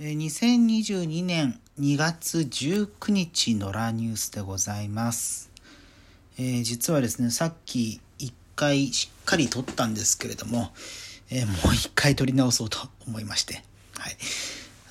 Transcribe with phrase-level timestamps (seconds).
[0.00, 5.52] 2022年2月19日のラニュースでございます。
[6.36, 10.72] えー実はですね、さっき1回しっかり撮ったんですけれども、
[11.30, 13.62] えーもう1回撮り直そうと思いまして、
[13.96, 14.16] はい。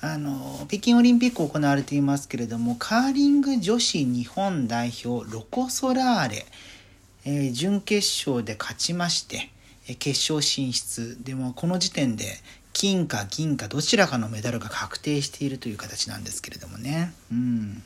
[0.00, 6.46] あの、北京オリンピック行われていますけれども、カーリング女子日本代表ロコ・ソラーレ、
[7.26, 9.50] えー準決勝で勝ちまして、
[9.98, 12.24] 決勝進出でもこの時点で
[12.74, 17.14] 金か銀かどちらかのメダルが確定しているという形なんですけれどもね。
[17.32, 17.82] うん。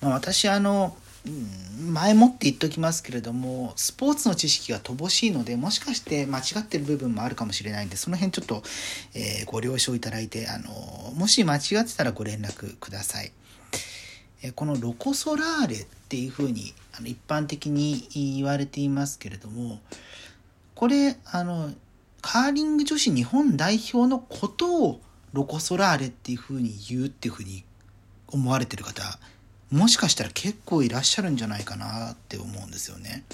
[0.00, 0.96] まあ、私あの、
[1.80, 8.62] 前もって言っときますけれどもスポーツの知識が乏しいのでもしかして間違ってる部分もあるかもしれないんでその辺ちょっと、
[9.14, 13.32] えーご了承いただいてあのもし間違ってたらご連絡ください。
[14.42, 19.80] えーこのロコ・ソラーレっていうふうにあの一般的に言われていますけれども
[20.74, 21.72] これあの
[22.26, 25.00] カーリング女子日本代表のことを
[25.34, 27.64] ロコ・ソラーレっていうふうに言うっていうふうに
[28.28, 29.02] 思われてる方
[29.70, 33.24] もしかしたら結構いらっしゃるんじゃないかなって思うんですよね。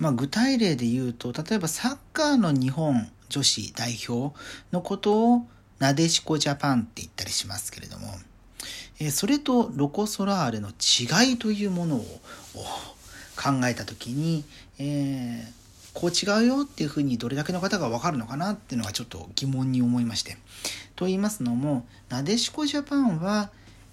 [0.00, 4.36] まあ、具体例で言うと例えばサッカーの日本女子代表
[4.72, 5.46] のことを
[5.78, 8.08] なでしこジャパンって言ったりしますけれども、
[8.98, 12.00] えそれとロコ・ソラーレの違いというものを
[13.36, 14.42] 考えた時に、
[14.80, 15.63] えー
[15.94, 20.36] こう違うよっていうふうにどれだけの方が分かるのかなっていうのがちょっと疑問に思いまして。
[20.96, 23.50] と言いますのもなでしこジャパンは、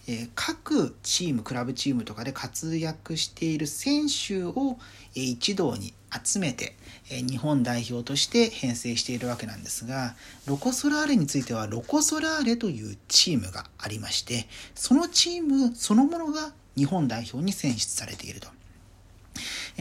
[0.07, 4.77] えー各チームクラブチームとかで活躍している選手を、
[5.15, 6.75] えー一堂に集めて、
[7.09, 10.15] えー日本代表として編成しているわけなんですが
[10.47, 18.47] ロコ・ソラーレについてはロコ・ソラーレというチームがありましてそのチームそのものが日本代表に選出されていると。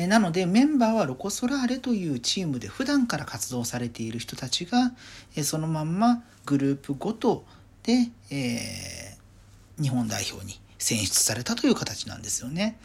[0.03, 4.93] えなのでメンバーはロコ・ソラーレというチームで普段から活動されている人たちが、
[5.37, 7.45] えそのまんまグループごと
[7.83, 9.21] で、えー
[9.81, 12.79] 日本代表に選出されたという形なんですよね。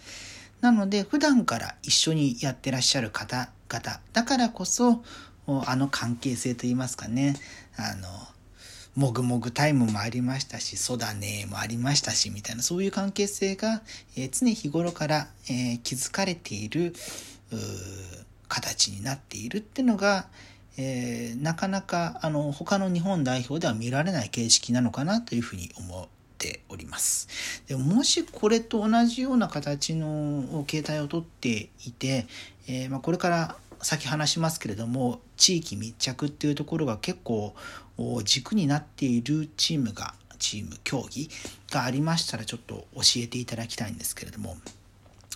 [0.61, 5.03] なので普段から一緒にやってらっしゃる方々だからこそ
[5.47, 7.35] あの関係性といいますかね
[7.77, 8.07] あの
[8.95, 13.81] もぐもぐタイムもありましたし、そうだねもありましたし、みたいな、そういう関係性が、
[14.15, 16.93] え常日頃から、えー築かれている、
[18.47, 20.27] 形になっているっていうのが、
[20.77, 26.07] えーなかなか、あの、他の日本代表では見られない形式なのかなというふうに思っ
[26.37, 27.27] ております。
[27.67, 32.27] でもしこれと同じような形の形態をとっていて、
[32.67, 37.55] えーまあ、これから先話しますけれども地域密着っていうところが結構
[38.23, 41.29] 軸になっているチームがチーム競技
[41.71, 44.57] がありましたらちょっと教えていただきたいんですけれども、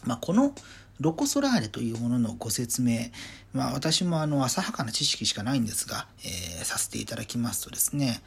[0.03, 0.53] まあ、この
[1.00, 3.06] ロコ・ソラーレというもののご説明、
[3.54, 8.22] まあ、私もあの浅はかな知識しかないんですが、えーさせていただきますとですね、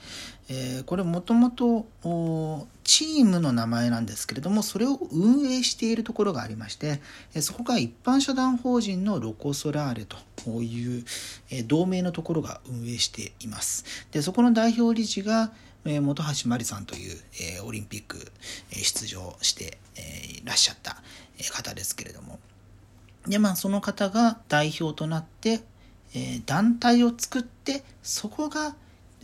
[0.48, 1.86] えーこれもともと
[2.82, 7.00] チームの名前なんですけれどもそれを運営しているところがありまして
[7.34, 10.16] えそこが一般社団法人のロコ・ソラーレと
[10.62, 11.04] いう、
[11.50, 13.84] え同名のところが運営しています。
[14.10, 15.52] でそこの代表理事が
[15.84, 17.20] 本橋真理さんという、
[17.56, 18.32] えーオリンピック、
[18.72, 20.96] え出場して、えーいらっしゃった
[21.52, 22.40] 方ですけれども。
[23.26, 25.60] でまあその方が代表となって、
[26.14, 28.74] えー団体を作ってそこが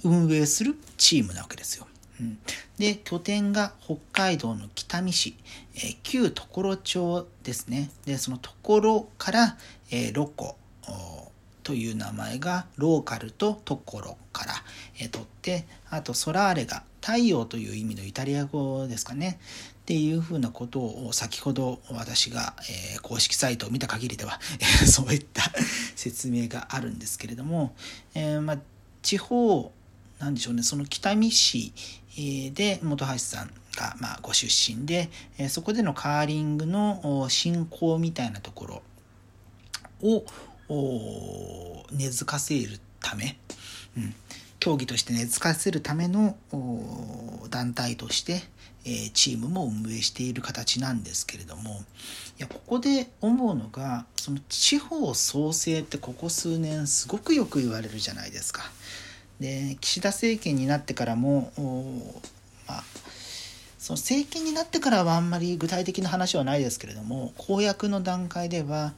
[0.05, 1.87] 運営するチームなわけですよ。
[2.21, 2.39] うん、
[2.79, 5.37] で拠点が北海道の北見市、
[5.75, 9.57] えー旧常呂町ですねでその常呂から、
[9.91, 10.57] えーロコ
[11.63, 14.55] という名前がローカルと所から、
[15.01, 19.41] えー取ってあとソラーレが太陽という意味のイタリア語ですかね。
[19.81, 22.55] っていうふうなことを先ほど私が、
[22.95, 24.39] え公式サイトを見た限りでは、
[24.87, 25.51] そういった
[25.97, 27.75] 説明があるんですけれども、
[28.13, 28.59] えま、
[29.01, 29.73] 地方
[30.19, 30.63] なんでしょうね。
[30.63, 31.73] その北見市
[32.53, 35.09] で本橋さんが、まあ、ご出身で、
[35.39, 38.83] えそこでのカーリングのお振興みたいなところ
[40.03, 43.39] を根付かせるため、
[43.97, 44.15] うん、
[44.61, 46.37] 競技として根付かせるための
[47.51, 48.43] 団体として、
[48.85, 51.85] えーチームも運営している形なんですけれども
[52.39, 58.63] いやここで思うのがその地方創生ってここ数年すごくよく言われるじゃないですか。
[59.41, 61.53] で岸田政権になってからも
[62.67, 62.85] まあ
[63.79, 68.93] その政権になってからはあんまり具体的な話はないですけれども公約の段階では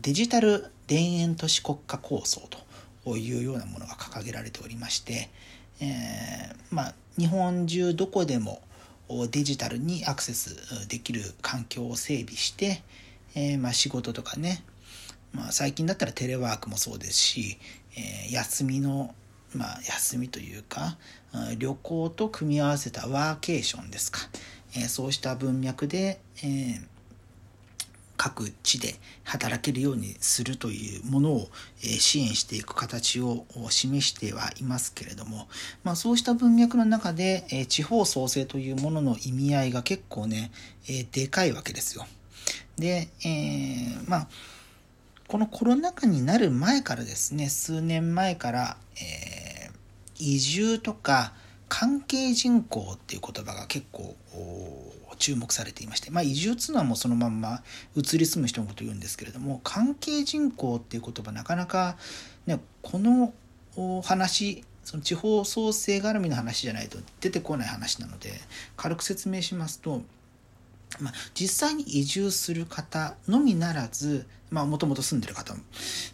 [0.00, 2.58] デジタル田園都市国家構想と
[3.06, 5.28] いうようなものが掲げられておりまして、
[5.80, 8.62] えーまあ、日本中どこでも
[9.30, 12.82] デジタルにアクセスできる環境を整備して、
[13.34, 14.64] えーまあ、仕事とかね、
[15.32, 17.58] まあ、最近だったらテレワークもそうですし、
[17.96, 19.14] えー休みの
[19.54, 20.96] まあ、休みというか
[21.58, 24.20] 旅行と組み合わせたワーケーションですか、
[24.74, 26.91] えそうした文脈で、えー
[28.24, 31.48] 各地で働けるようにするというものを
[31.80, 35.48] 支援していく形を示してはいますけれども、
[35.82, 40.52] まあ、そうした文脈の中で地方創生というものの意味合いが結構ね
[41.10, 42.06] でかいわけですよ。
[42.78, 44.28] で、えー、まあ
[45.26, 49.72] このコロナ禍になる前からですね数年前から、えー、
[50.16, 51.32] 移住とか
[51.74, 54.14] 関係人口っていう言葉が結構
[55.16, 57.62] 注目されていまして、まあ、移住っていうのはもうそのまんま
[57.96, 61.96] 移り住む人のことを言うんですけれども関係人口っていう言葉なかなか、
[62.46, 63.32] ね、この
[64.02, 68.32] 話その地方創生絡みの話じゃないと出てこない話なので
[68.76, 70.02] 軽く説明しますと、
[71.00, 75.54] まあ、実際に移住する方のみならずもともと住んでる方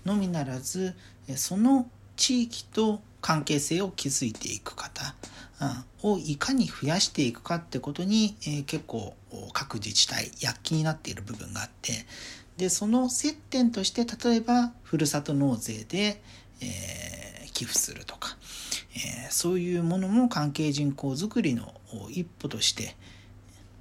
[0.04, 0.94] のみならず
[1.34, 5.14] その地域と関係性を築いていく方
[6.02, 9.14] をいかに増やしていくかってことに、え結構
[9.52, 12.06] 各自治体躍起になっている部分があって
[12.56, 16.20] でその接点として例えばふるさと納税で、
[16.60, 18.36] えー、寄付するとか、
[18.94, 21.72] えー、そういうものも関係人口づくりの
[22.10, 22.96] 一歩として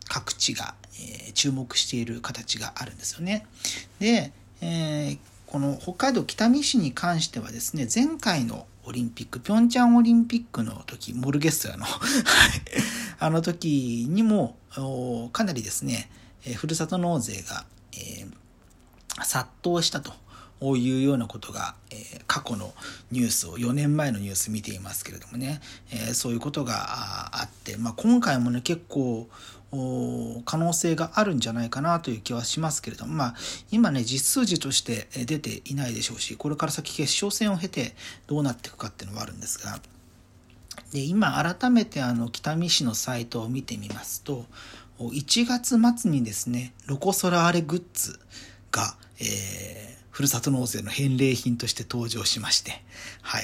[0.08, 3.46] 各地が、えー、注目している形があるんですよね。
[4.00, 4.32] で、
[4.62, 5.18] え
[5.48, 11.86] この北海道北見市に関してはですね前回のオリンピック、ピョンチャンオリンピックの時、モルゲストラの
[13.20, 14.56] あの時にも、
[15.34, 16.10] かなりですね、
[16.46, 20.14] えふるさと納税が、えー、殺到したと。
[20.60, 22.74] いうようなことが、えー、過去の
[23.12, 25.62] ニュースを4年前のニュース見ていますけれどもね、
[25.92, 29.28] えー、そういうことがあって、まあ、今回もね結構
[30.46, 33.36] 可能性があるんじゃないかなという気はしますけれども、まあ、
[33.70, 37.94] 今ね実数字として出ていないでしょうしこれから先決勝戦を経て
[38.28, 39.80] どうなっていくかっていうのはあるんですが
[40.94, 44.46] で今改めてあの北見市のサイトを見てみますと
[45.00, 48.20] 1月末にですねロコ・ソラーレグッズ
[48.72, 52.82] が、えー、ふるさと納税の返礼品として登場しまして、
[53.22, 53.44] はい、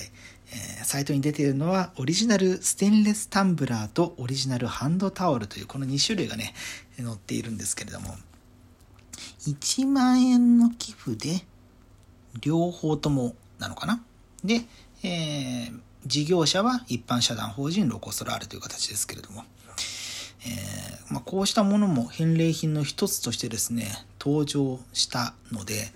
[0.53, 6.53] え、サイトに出ているのはオリジナルステンレスタンブラーとオリジナルハンドタオルというこの2種類がね
[6.97, 8.15] 載っているんですけれども。
[9.47, 11.45] 1万円の寄付で
[12.41, 14.01] 両方ともなのかな？
[14.43, 14.61] で、
[15.03, 19.43] えー、事業者は一般社団法人ロコ・ソラーレという形ですけれども、
[20.45, 25.91] えーまあ、こうしたものも返礼品の一つとしてですね登場したので、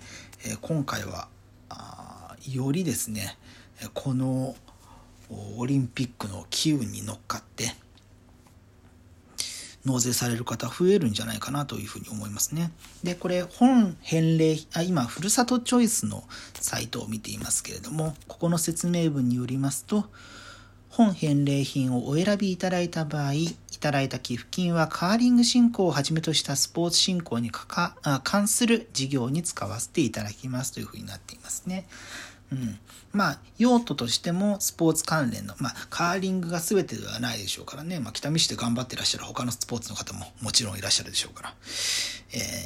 [0.46, 1.28] えー、今回は
[1.68, 3.36] あよりですね
[3.94, 4.56] この
[5.56, 7.74] オリンピックの機運に乗っかって
[9.84, 12.70] 納税される方増えるんじゃないかなというふうに思いますね。
[13.02, 20.06] で、これ本返礼、あ今、ふるさとチョイスのサイトを見ていますけれども、ここの説明文によりますと、
[20.90, 27.52] 本返礼品をお選びいただいた場合、いただいた寄付金はカーリング振興をはじめとしたスポーツ振興に
[28.24, 31.86] 関する事業に使わせていただきますというふうになっていますね。
[32.50, 32.78] うん、
[33.12, 41.54] まあ用途としてもスポーツ関連の、まあ、カーリングが全てではないでしょうからね、まあ、北見市で頑張ってらっしゃる他のスポーツの方ももちろんいらっしゃるでしょうから、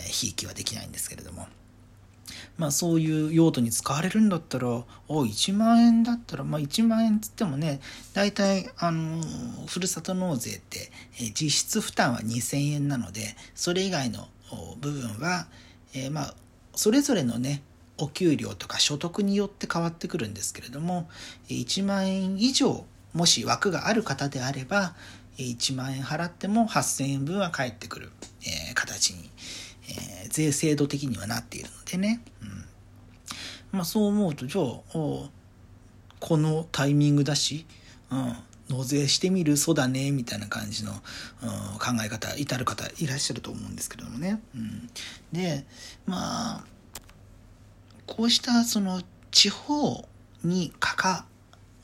[0.06, 1.46] ひいきはできないんですけれども。
[2.58, 7.80] まあそういう用途に使われるんだったら、お1万円だったら、まあ1万円つってもね、
[8.12, 9.22] 大体、あの、
[9.66, 14.28] ふるさと納税って、えー、実質負担は2000円なので、それ以外の
[14.80, 15.46] 部分は、
[15.94, 16.34] えー、まあ、
[16.74, 17.62] それぞれのね、
[17.98, 21.08] お給料とか所得によって変わってくるんですけれども
[21.48, 24.94] 1万円以上もし枠がある方であれば
[25.38, 28.10] 1万円払っても8000円分は返ってくる、
[28.70, 29.30] え形に、
[30.24, 32.64] え税制度的にはなっているのでね、うん。
[33.72, 35.30] まあ、そう思うとじゃあこ
[36.36, 37.66] のタイミングだし、
[38.10, 38.36] うん、
[38.68, 40.98] 納税してみるそうだねみたいな感じの、うん、
[41.78, 44.40] 考え方至る方いらっしゃると思うんですけどもね。
[44.54, 44.90] うん、
[45.32, 45.64] で
[46.06, 46.64] まあ
[48.12, 49.00] こうしたその
[49.30, 50.06] 地方
[50.44, 51.24] に関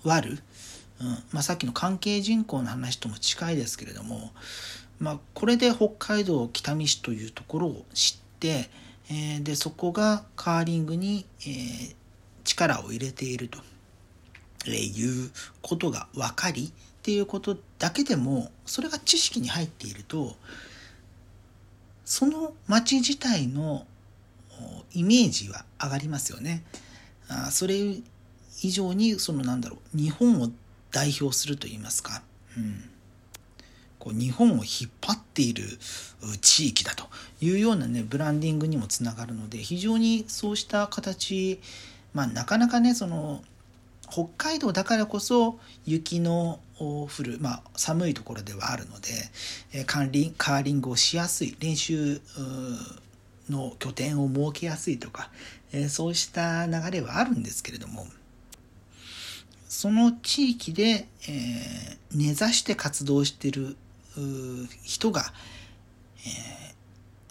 [0.04, 0.38] わる、
[1.00, 4.30] うんまあ、さっきの関係人口の話とも近いですけれども、
[5.00, 8.68] まあ、これで北海道北見市というところを知って、
[9.10, 11.94] えー、でそこがカーリングに、えー、
[12.44, 13.60] 力を入れていると、
[14.66, 15.30] えいう
[15.62, 20.36] ことが分かりっていうことだけでもそれが知識に入っていると
[22.04, 23.86] その町自体の
[24.92, 26.62] イメージは上がりますよね。
[27.28, 27.76] あそれ
[28.62, 30.50] 以上にそのなんだろう日本を
[30.90, 32.22] 代表すると言いますか、
[32.56, 32.90] うん、
[33.98, 35.64] こう日本を引っ張っている
[36.40, 37.04] 地域だと
[37.40, 41.60] いうようなねブランディングにもつながるので非常にそうした形
[42.14, 43.42] まあなかなかねその
[44.10, 49.08] 北海道だからこそ雪の降る、まあ、寒いところではあるので、
[49.74, 52.20] えカーカーリングをしやすい練習
[53.50, 55.30] の拠点を設けやすいとか、
[55.72, 58.06] えそうした流れはあるんですけれども
[59.68, 63.76] その地域で、え、根ざして活動してる
[64.82, 65.32] 人が、
[66.26, 66.74] え、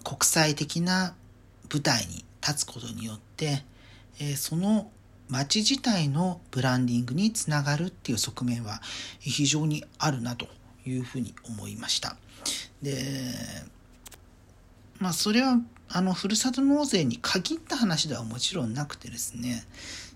[0.04, 1.16] 国際的な
[1.70, 3.64] 舞台に立つことによって、
[4.20, 4.92] え、その
[5.30, 8.82] 街自体のブランディングにつながるっていう側面は
[9.20, 10.48] 非常にあるなと
[10.86, 12.16] いうふうに思いました。
[12.82, 13.34] で、
[15.00, 19.64] まあそれはあのふるさと納税に限った話ではもちろんなくてですね、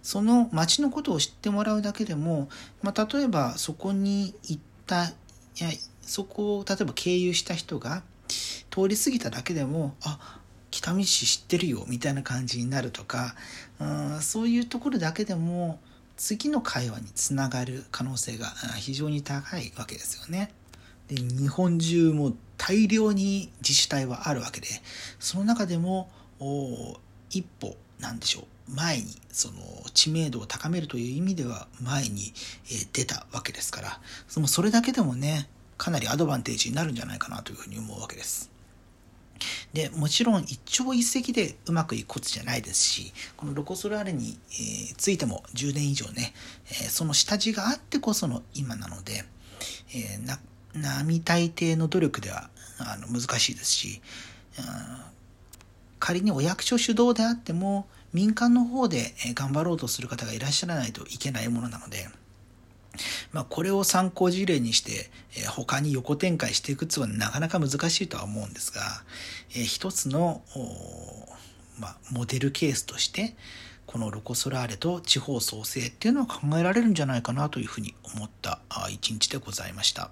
[0.01, 2.49] その町のことを知ってもらうだけでも、
[2.81, 5.13] まあ、例えばそこに行ったい
[5.59, 5.69] や
[6.01, 8.03] そこを例えば経由した人が
[8.69, 10.39] 通り過ぎただけでもあ
[10.71, 13.35] 北見市知ってるよみたいな感じになるとか
[13.79, 15.79] うんそういうところだけでも
[16.17, 18.47] 次の会話につながる可能性が
[18.77, 20.51] 非常に高いわけですよね。
[21.07, 24.67] で日本中も大量に自治体はあるわけで
[25.19, 26.11] その中でも
[27.31, 29.55] 一歩なんでしょう前にその
[29.95, 32.33] 知名度を高めるという意味では前に
[32.93, 35.49] 出たわけですからそのそれだけでもね
[35.79, 38.51] かなりアドバンテージになるんじゃないかなというふうに思うわけです。
[39.73, 46.35] でもちろん一朝一夕でうまくいくことじゃないですしこのロコ・ソラーレに、えついても10年以上ね、
[46.69, 49.25] えその下地があってこその今なので、
[49.95, 50.37] えー、な
[50.73, 52.49] 並大抵の努力では
[52.79, 54.01] あの難しいですし、
[55.99, 62.09] 仮にお役所主導であっても民間の方で頑張ろうとする方がいらっしゃらないといけないものなので、
[63.31, 68.81] まあ、これを参考事例にして、え他に横展開していくっていうのはなかなか難しいとは思うんですが、
[69.55, 70.41] え一つの、
[71.79, 73.35] まあ、モデルケースとして
[73.85, 78.59] このロコ・ソラーレと地方創生っていうのは考えられるんじゃないかなというふうに思った
[78.89, 80.11] 一日でございました。